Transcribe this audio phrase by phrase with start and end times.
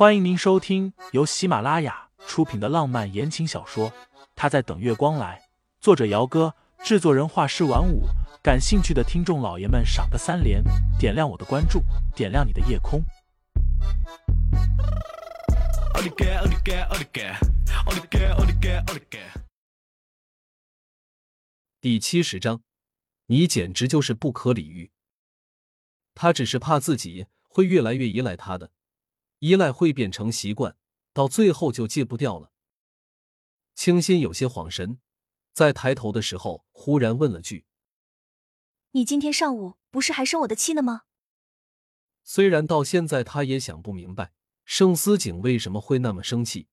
[0.00, 3.90] 欢迎您收听由喜马拉雅出品的浪漫言情小说
[4.34, 5.38] 《他在等月光来》，
[5.78, 8.04] 作者：姚哥，制作人：画师晚舞。
[8.42, 10.64] 感兴趣的听众老爷们，赏个三连，
[10.98, 11.82] 点亮我的关注，
[12.16, 13.04] 点亮你的夜空。
[21.78, 22.62] 第七十章，
[23.26, 24.92] 你简直就是不可理喻。
[26.14, 28.70] 他只是怕自己会越来越依赖他的。
[29.40, 30.76] 依赖会变成习惯，
[31.12, 32.52] 到最后就戒不掉了。
[33.74, 35.00] 清新有些恍神，
[35.52, 37.64] 在抬头的时候，忽然问了句
[38.92, 41.02] ：“你今天上午不是还生我的气呢吗？”
[42.22, 44.34] 虽然到现在他也想不明白
[44.64, 46.68] 盛思景为什么会那么生气。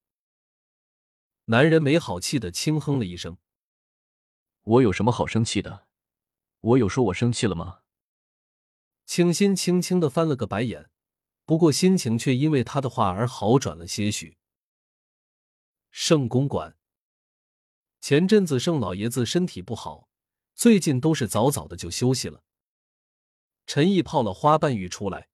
[1.46, 3.38] 男人没好气的轻哼了一声
[4.64, 5.88] ：“我有什么好生气的？
[6.60, 7.80] 我有说我生气了吗？”
[9.08, 10.90] 清新轻轻的翻了个白眼。
[11.48, 14.38] 不过心情却因为他的话而好转了些许。
[15.90, 16.76] 圣公馆，
[18.02, 20.10] 前阵子盛老爷子身体不好，
[20.54, 22.44] 最近都是早早的就休息了。
[23.66, 25.30] 陈毅泡了花瓣浴出来，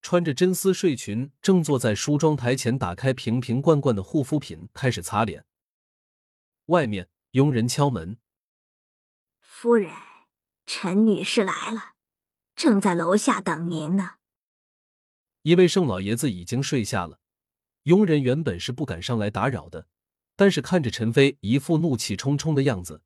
[0.00, 5.44] 穿着真丝睡裙，正坐在梳妆台前，打开瓶瓶罐罐的护肤品，开始擦脸。
[6.66, 8.18] 外面佣人敲门
[9.42, 9.92] ：“夫人，
[10.66, 11.94] 陈女士来了，
[12.54, 14.17] 正在楼下等您呢。”
[15.48, 17.20] 因为盛老爷子已经睡下了，
[17.84, 19.88] 佣人原本是不敢上来打扰的，
[20.36, 23.00] 但是看着陈飞一副怒气冲冲的样子，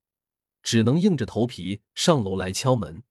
[0.61, 3.05] 只能硬着头皮上楼来敲门。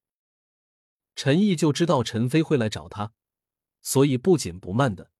[1.15, 3.13] 陈毅就知道陈飞会来找他，
[3.81, 5.11] 所以不紧不慢的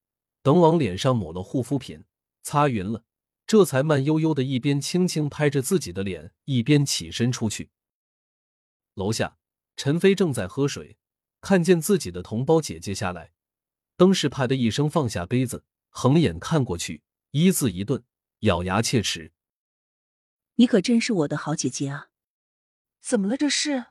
[0.42, 2.04] 等往脸上抹了护肤品，
[2.44, 3.06] 擦匀了，
[3.48, 7.70] 这才慢悠悠的一边轻轻拍着自己的脸，一边起身出去。
[8.96, 9.38] 楼下，
[9.78, 10.98] 陈飞正在喝水，
[11.40, 13.32] 看见自己的同胞姐姐下来。
[14.02, 18.04] 登时啪的一声放下杯子，横眼看过去，一字一顿，
[18.40, 19.32] 咬牙切齿
[20.58, 22.10] ：“你可真是我的好姐姐啊！
[23.00, 23.38] 怎么了？
[23.38, 23.86] 这是？”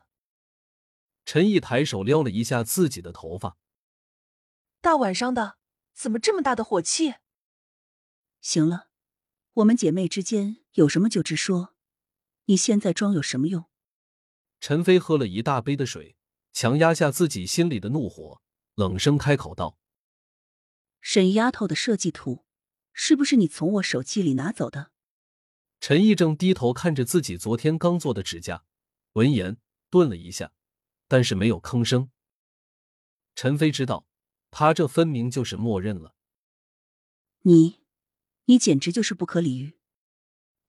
[1.23, 3.55] 陈毅抬手撩了一下自己的头发，
[4.81, 5.57] 大晚上的，
[5.93, 7.13] 怎么这么大的火气？
[8.41, 8.89] 行了，
[9.53, 11.73] 我们姐妹之间有什么就直说，
[12.47, 13.69] 你现在装有什么用？
[14.59, 16.17] 陈飞喝了一大杯的水，
[16.51, 18.41] 强压下自己心里的怒火，
[18.75, 19.77] 冷声开口道。
[21.01, 22.45] 沈丫头的设计图，
[22.93, 24.91] 是不是你从我手机里拿走的？
[25.79, 28.63] 陈毅正低头看着自己昨天刚做的指甲，
[29.13, 29.57] 闻言
[29.89, 30.53] 顿了一下，
[31.07, 32.11] 但是没有吭声。
[33.33, 34.05] 陈飞知道，
[34.51, 36.13] 他这分明就是默认了。
[37.41, 37.79] 你，
[38.45, 39.79] 你简直就是不可理喻！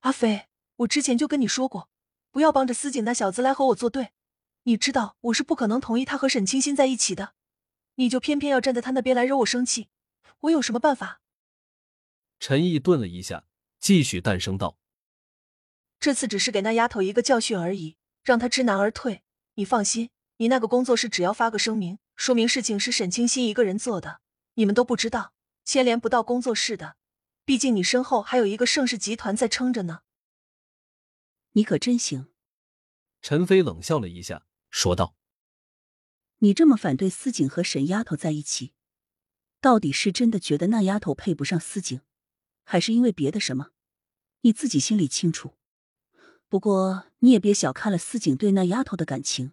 [0.00, 1.91] 阿飞，我之前就跟你说过，
[2.31, 4.12] 不要帮着司景那小子来和我作对。
[4.62, 7.34] 你知道我是不可能同意他和沈清心在一起的，
[7.97, 9.88] 你就偏偏要站在他那边来惹我生气。
[10.42, 11.20] 我有什么办法？
[12.38, 13.47] 陈毅顿了一下，
[13.78, 14.76] 继续淡声道
[16.00, 19.22] ：“这次只是给那丫头一个教训而已，让她知难而退。
[19.54, 24.20] 你放心，你那个工作室只要发个声明，说明事情是沈清心一个人做的，
[24.54, 25.32] 你们都不知道，
[25.64, 26.97] 牵连不到工作室的。
[27.44, 30.00] 毕竟你身后还有一个盛世集团在撑着呢。”
[31.54, 32.32] 你可真行。
[33.20, 35.14] 陈飞冷笑了一下，说道
[36.38, 38.74] ：“你这么反对司景和沈丫头在一起？”
[39.62, 42.00] 到底是真的觉得那丫头配不上司景，
[42.65, 43.71] 还是因为别的什么？
[44.41, 45.55] 你自己心里清楚。
[46.49, 49.53] 不过你也别小看了司景对那丫头的感情，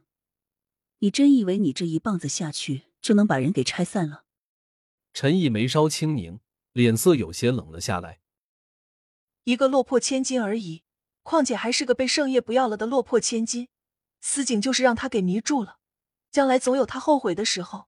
[0.97, 4.23] 你真以为你这一棒子下去就能把人给拆散了？
[5.13, 6.39] 陈毅眉梢轻凝，
[6.73, 8.19] 脸色有些冷了下来。
[9.43, 10.81] 一个落魄千金而已，
[11.21, 13.67] 况且还是个被盛业不要了的落魄千金。
[14.21, 15.77] 司景就是让他给迷住了，
[16.31, 17.87] 将来总有他后悔的时候。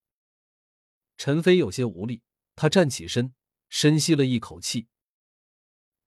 [1.23, 2.23] 陈飞有些无力，
[2.55, 3.35] 他站起身，
[3.69, 4.87] 深吸了一口气。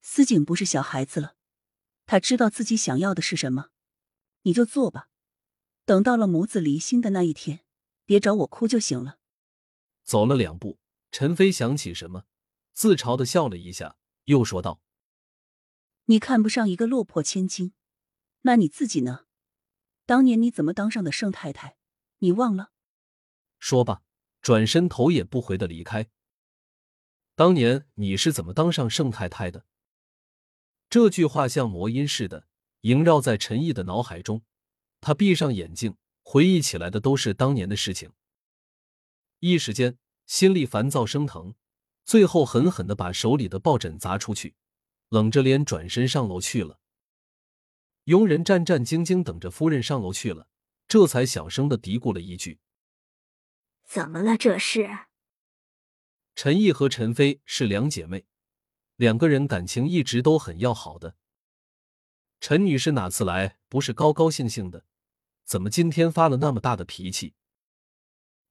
[0.02, 1.36] 司景不是小孩子了，
[2.04, 3.68] 他知道自己想要的是什么，
[4.42, 5.08] 你就做吧。
[5.84, 7.64] 等到了母子离心的那一天，
[8.04, 9.20] 别找我哭就行了。
[10.02, 10.80] 走了两步，
[11.12, 12.24] 陈飞想起什么，
[12.72, 14.82] 自嘲的笑了一下，又说道
[16.06, 17.72] ：“你看不上一个落魄千金，
[18.40, 19.26] 那你自己呢？
[20.06, 21.76] 当年你怎么当上的盛太太？
[22.18, 22.72] 你忘了？”
[23.60, 24.02] 说吧。
[24.44, 26.06] 转身头也不回的离开。
[27.34, 29.64] 当年你是怎么当上盛太太的？
[30.90, 32.46] 这句话像魔音似的
[32.82, 34.42] 萦绕在陈毅的脑海中。
[35.00, 38.12] 他闭上眼睛，回忆起来的都是当年的事情。
[39.40, 39.96] 一时间
[40.26, 41.54] 心里烦躁生疼，
[42.04, 44.54] 最后狠狠的把手里的抱枕砸出去，
[45.08, 46.78] 冷着脸转身上楼去了。
[48.04, 50.48] 佣人战战兢兢等着夫人上楼去了，
[50.86, 52.60] 这才小声的嘀咕了一句。
[53.84, 54.36] 怎么了？
[54.36, 55.06] 这是
[56.34, 58.26] 陈毅和陈飞是两姐妹，
[58.96, 61.16] 两个人感情一直都很要好的。
[62.40, 64.84] 陈女士哪次来不是高高兴兴的？
[65.44, 67.34] 怎么今天发了那么大的脾气？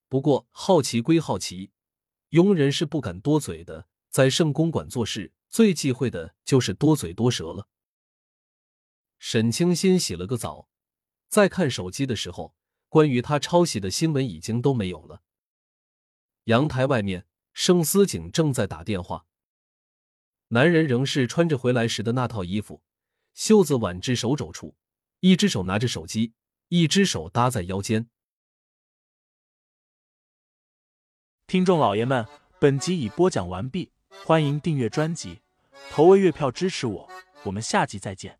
[0.08, 1.72] 不过好奇归好奇，
[2.30, 3.88] 佣人是不敢多嘴的。
[4.10, 7.68] 在圣公馆做事，最忌讳的就是多嘴多舌了。
[9.18, 10.70] 沈清新洗了个澡，
[11.28, 12.56] 在看手机的时候，
[12.90, 15.23] 关于他抄袭的新闻已经都没有了。
[16.46, 19.26] 阳台外面，盛思景正在打电话。
[20.50, 22.82] 男人仍是穿着回来时的那套衣服，
[23.34, 24.76] 袖子挽至手肘处，
[25.22, 26.34] 一只手拿着手机，
[26.68, 28.10] 一只手搭在腰间。
[31.48, 32.28] 听众老爷们，
[32.60, 33.92] 本集已播讲完毕。
[34.26, 35.42] 欢迎订阅专辑，
[35.90, 37.10] 投喂月票支持我，
[37.46, 38.38] 我们下集再见。